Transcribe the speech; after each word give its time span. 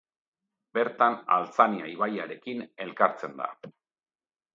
Bertan 0.77 1.17
Altzania 1.35 1.89
ibaiarekin 1.91 2.63
elkartzen 2.87 3.37
da. 3.43 3.51